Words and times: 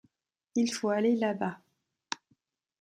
Il 0.55 0.73
faut 0.73 0.89
aller 0.89 1.15
là-bas. 1.15 1.59